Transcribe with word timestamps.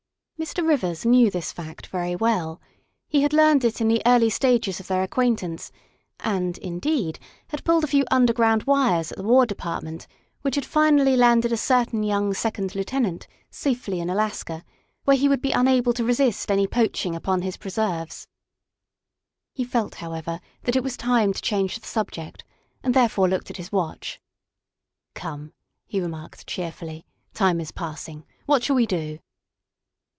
''Mr. 0.51 0.67
Rivers 0.67 1.05
knew 1.05 1.29
this 1.29 1.51
fact 1.51 1.85
very 1.85 2.15
well; 2.15 2.59
he 3.07 3.21
had 3.21 3.31
learned 3.31 3.63
it 3.63 3.79
in 3.79 3.87
the 3.87 4.01
early 4.07 4.31
stages 4.31 4.79
of 4.79 4.87
their 4.87 5.03
acquaintance, 5.03 5.71
and, 6.19 6.57
indeed, 6.57 7.19
had 7.49 7.63
pulled 7.63 7.83
a 7.83 7.87
few 7.87 8.03
underground 8.09 8.63
wires 8.63 9.11
at 9.11 9.19
the 9.19 9.23
War 9.23 9.45
Depart 9.45 9.83
ment 9.83 10.07
which 10.41 10.55
had 10.55 10.65
finally 10.65 11.15
landed 11.15 11.51
a 11.51 11.57
certain 11.57 12.01
young 12.01 12.33
second 12.33 12.73
lieutenant 12.73 13.27
safely 13.51 13.99
in 13.99 14.09
Alaska, 14.09 14.63
where 15.03 15.15
he 15.15 15.29
would 15.29 15.41
be 15.43 15.51
unable 15.51 15.93
to 15.93 16.03
resist 16.03 16.49
any 16.49 16.65
poaching 16.65 17.15
upon 17.15 17.43
his 17.43 17.57
preserves. 17.57 18.27
He 19.53 19.63
felt, 19.63 19.93
however, 20.01 20.39
that 20.63 20.75
it 20.75 20.81
was 20.81 20.97
time 20.97 21.33
to 21.33 21.41
change 21.43 21.77
the 21.79 21.85
subject 21.85 22.43
and 22.81 22.95
therefore 22.95 23.29
looked 23.29 23.51
at 23.51 23.57
his 23.57 23.71
watch." 23.71 24.19
Come," 25.13 25.53
he 25.85 26.01
remarked 26.01 26.47
cheerfully," 26.47 27.05
time 27.35 27.61
is 27.61 27.71
passing. 27.71 28.25
What 28.47 28.63
shall 28.63 28.75
we 28.75 28.87
do?" 28.87 29.19